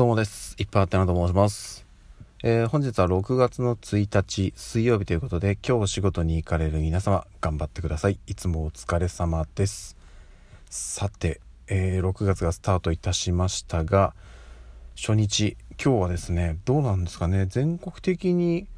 [0.00, 0.56] どうもです。
[0.58, 1.84] いっぱいあってなと申します。
[2.42, 8.18] えー、本日は6月の1日水曜日ということで、今日お仕事に行かれる皆様、頑張ってください。
[8.26, 9.98] いつもお疲れ様です。
[10.70, 14.14] さて、えー、6月がスタートいたしましたが、
[14.96, 18.68] 初日、今日はですね、どうなんですかね、全国的に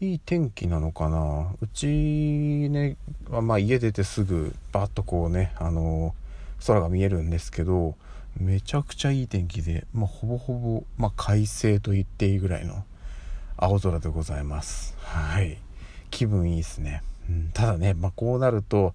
[0.00, 1.52] いい天気なのかな。
[1.60, 2.96] うちね、
[3.28, 7.96] まあ家出てすぐ、バーッとこうね、あのー、空が見えるんですけど、
[8.36, 12.84] めちゃくちゃいい天気で、まあ、ほぼほぼ、まあ、快晴と言っていいぐらいの
[13.56, 14.96] 青空でございます。
[15.00, 15.58] はい。
[16.10, 17.02] 気分いいですね。
[17.28, 18.94] うん、ただね、まあ、こうなると、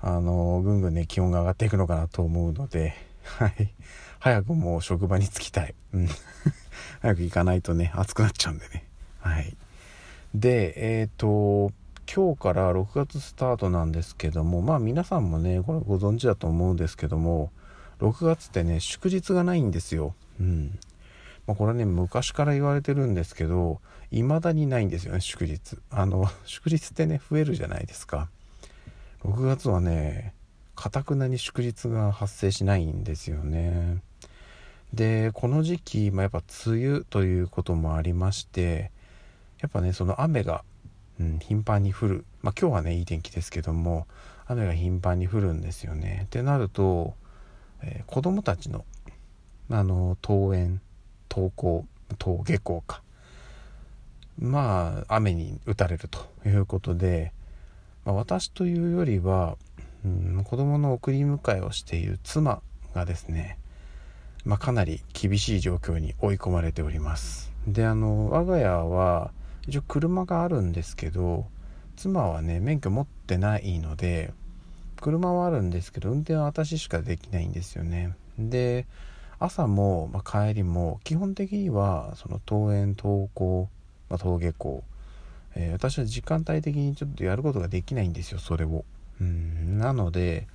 [0.00, 3.72] あのぐんぐんね、気温が上がっていくのかなと思うので、はい。
[4.18, 5.74] 早くもう職場に着きたい。
[5.92, 6.08] うん。
[7.00, 8.84] 早く行かないとね、暑くなっちゃうんでね。
[9.20, 9.56] はい。
[10.34, 11.72] で、えっ、ー、と、
[12.12, 17.52] 今日から6月スタートなんですけども、まあ皆さんもね、これご存知だと思うんですけども、
[18.00, 20.14] 6月ってね祝日がないんですよ。
[20.40, 20.78] うん。
[21.46, 25.78] まあ、これはね昔から言われてるんですけど未だにないんですよね祝日。
[25.90, 28.28] あの 祝日ってね増えるじゃないですか。
[29.24, 30.34] 6月はね
[30.74, 34.02] かたくなに祝日が発生しないんですよね。
[34.94, 38.90] でこの時期、まあ、やっぱ梅雨ということもありまして
[39.60, 40.64] やっぱねその雨が、
[41.20, 42.24] うん、頻繁に降る。
[42.42, 44.06] まあ今日はねいい天気ですけども
[44.46, 46.22] 雨が頻繁に降るんですよね。
[46.24, 47.14] ってなると
[47.82, 48.84] えー、子供たちの
[49.70, 50.80] あの登園
[51.30, 51.86] 登校
[52.18, 53.02] 登下校か。
[54.38, 57.32] まあ雨に打たれるということで、
[58.04, 59.56] まあ、私というよりは、
[60.04, 62.62] うん、子供の送り迎えをしている妻
[62.94, 63.58] がですね、
[64.44, 67.52] まあ、かなり厳しい状況に追い込まれております。
[67.66, 69.30] であの我が家は
[69.68, 71.46] 一応車があるんですけど
[71.96, 74.32] 妻はね免許持ってないので
[75.00, 78.14] 車はあるんですけど運転は私しかできないんですよね。
[78.38, 78.86] で
[79.38, 83.68] 朝も、まあ、帰りも基本的にはその登園登校、
[84.10, 84.84] まあ、登下校、
[85.54, 88.84] えー、私は時間帯的にちょっとやることができないんですよそれを。
[89.20, 90.46] うんなので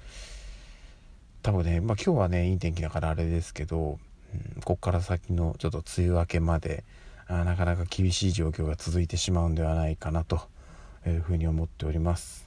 [1.44, 4.00] 多分ね、まあ、今日はねいい天気だからあれですけど、
[4.58, 6.84] うん、こっから先のちょっと梅雨明けまで
[7.28, 10.42] あなかなか厳しい状況が続いてしまうんではないかなと
[11.08, 12.45] いうふうに思っております。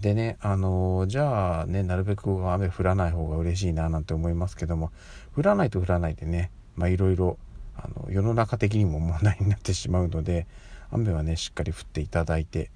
[0.00, 4.90] でね、あのー、じゃあね、なるべく雨降らない方が嬉しいななんて思いますけども、
[5.36, 7.38] 降らないと降らないでね、まあいろいろ、
[7.76, 10.46] あの、世の中的にも問題になってしまうので、
[10.90, 12.70] 雨はね、しっかり降っていただいて、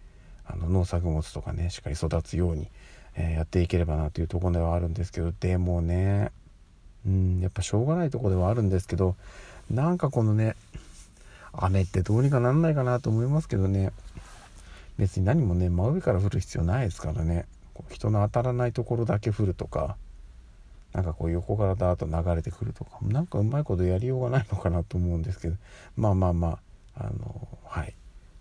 [0.46, 2.68] あの、農作物とかね、しっかり育つように、
[3.16, 6.30] えー、やっていければなというところではあるんですけど、でもね、
[7.06, 9.16] うん、やっぱしょうがないとこではあるんですけど、
[9.70, 10.56] なんかこのね、
[11.52, 13.92] 雨ってどうにかなんないかなと思いますけどね、
[14.98, 17.46] 別に何もね真上から降る必要ないですからね。
[17.74, 19.96] こう人の当たらないところだけ降るとか
[20.92, 25.56] なんかこう横からダーッと流れてくるとか何かうまいことやりようがないのかなと思うんですけど
[25.96, 26.58] まあまあま
[26.96, 27.94] ああのはい。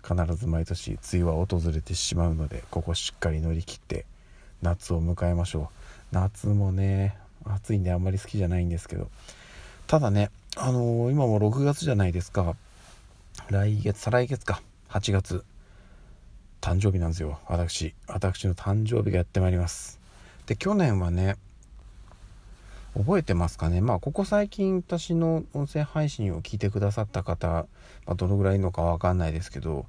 [0.06, 4.06] 必ず毎年梅雨は訪れてしまうのでここしっかり乗り切って
[4.62, 5.70] 夏を迎えましょ
[6.12, 6.16] う。
[6.16, 7.16] 夏もね
[7.46, 9.10] 暑いんであんまり好きじゃないんですけど。
[9.88, 12.56] ただねあのー、今も6月じゃないですか。
[13.50, 14.62] 来月再来月か。
[14.90, 15.46] 8月。
[16.64, 17.40] 誕生日なんですよ。
[17.50, 20.00] 私私の誕生日がやってまいります。
[20.46, 21.36] で去年はね
[22.96, 23.82] 覚えてますかね？
[23.82, 27.48] まあここ最近私の音声配信を聞いてくださった方、
[28.06, 29.88] まあ、どのぐらいいるのかわかんないですけど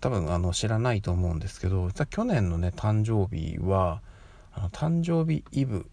[0.00, 4.00] 多分あの知らないと思うんですけど実は去年のね誕生日は
[4.52, 5.86] あの誕生日イブ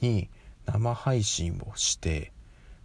[0.00, 0.28] に
[0.66, 2.30] 生配信をして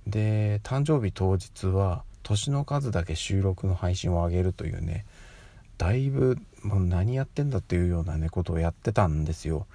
[0.08, 5.06] で誕生日当日は年の数だけ収録の配信を上げるというね
[5.80, 9.66] だいぶもう何やってんだっていうようなねことをやってたんですよ。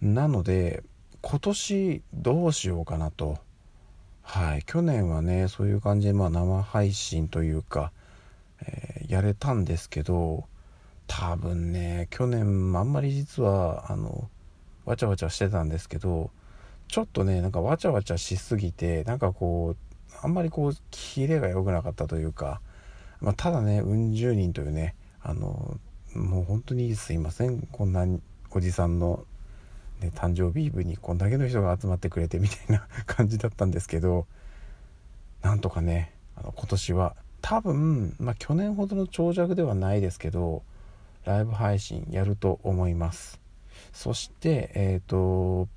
[0.00, 0.82] なので
[1.20, 3.38] 今年どうしようかなと。
[4.22, 4.62] はい。
[4.64, 7.92] 去年はねそういう感じでまあ生配信というか、
[8.62, 10.46] えー、やれたんですけど
[11.06, 14.30] 多分ね去年あんまり実はあの
[14.86, 16.30] わちゃわちゃしてたんですけど
[16.88, 22.60] ちょっとねなんかわちゃわちゃしすぎてなんかこうあんまりこうキレが良くなかったというか、
[23.20, 24.94] まあ、ただねうん十人というね
[25.28, 25.76] あの
[26.14, 27.66] もう本当にすいません。
[27.72, 28.06] こんな
[28.52, 29.24] おじさんの、
[30.00, 34.26] ね、誕生日イブにこんだけの人が集まってくれてみたいな 感じだったんですけど
[35.42, 40.62] なんとかねあの今年は多分、まあ、去年ほどの長尺ではないですけど
[41.24, 43.40] ライブ配信やると思います。
[43.92, 45.68] そしてえっ、ー、と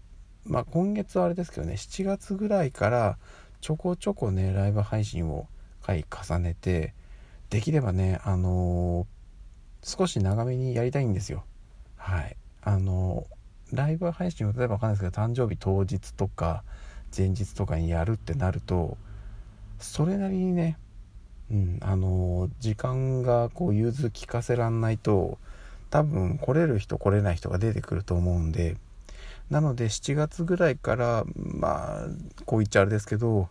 [0.46, 3.18] まあ今月はあれですけどね7月ぐらいから
[3.62, 5.48] ちょこちょこねライブ配信を
[5.82, 6.94] 回重ねて
[7.50, 9.19] できればねあのー
[9.84, 11.44] 少し長めにやりたいんですよ。
[11.98, 12.36] はい。
[12.62, 13.26] あの
[13.72, 16.64] ライブ配信を例えば分かんないですけど誕生日当日とか
[17.16, 18.98] 前日とかにやるってなると
[19.80, 20.78] それなりにね
[21.52, 25.38] うんあの時間がこう融通聞かせらんないと
[25.90, 28.78] 多分来れる人来れない人が出てくると思うんで
[29.50, 32.08] なので7月ぐらいからまあ
[32.46, 33.50] こう言っちゃあれですけど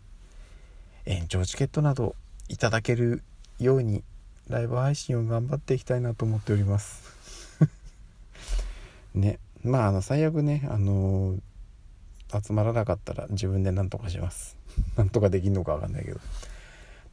[1.06, 2.14] 延長チケットなど
[2.48, 3.22] いただける
[3.58, 4.04] ように
[4.48, 7.02] ライブ配信を頑張っていきたいなと思っております。
[9.14, 9.38] ね。
[9.62, 11.36] まああの最悪ねあの
[12.32, 14.56] 集まらなかったら自分で何とかします。
[14.96, 16.20] なんとかできんのか分かんないけど。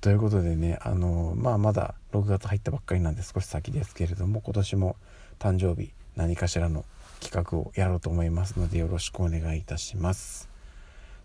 [0.02, 4.96] ということでねあのまあまだ6月入ったばっかりなんで少し先ですけれども今年も
[5.40, 6.86] 誕生日何かしらの
[7.22, 10.48] 企画をやろうと思いますのでよろしくお願いいたします。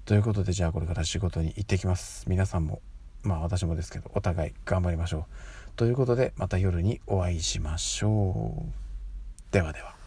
[0.06, 2.24] ということでじゃあこれから仕事に行ってきます。
[2.28, 2.80] 皆さんも
[3.22, 5.24] まあ私もですけどお互い頑張りましょう。
[5.76, 9.52] ということでまた夜にお会いしましょう。
[9.52, 9.99] ではでは。